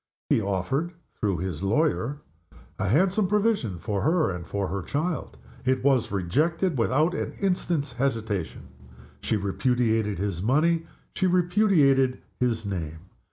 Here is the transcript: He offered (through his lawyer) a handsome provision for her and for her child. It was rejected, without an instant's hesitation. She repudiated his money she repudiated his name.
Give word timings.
He 0.31 0.41
offered 0.41 0.93
(through 1.13 1.37
his 1.37 1.61
lawyer) 1.61 2.17
a 2.79 2.87
handsome 2.87 3.27
provision 3.27 3.77
for 3.77 4.01
her 4.01 4.31
and 4.31 4.47
for 4.47 4.67
her 4.67 4.81
child. 4.81 5.37
It 5.63 5.83
was 5.83 6.11
rejected, 6.11 6.79
without 6.79 7.13
an 7.13 7.33
instant's 7.33 7.91
hesitation. 7.93 8.69
She 9.19 9.37
repudiated 9.37 10.17
his 10.17 10.41
money 10.41 10.87
she 11.13 11.27
repudiated 11.27 12.17
his 12.39 12.65
name. 12.65 13.11